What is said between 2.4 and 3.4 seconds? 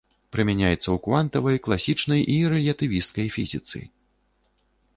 рэлятывісцкай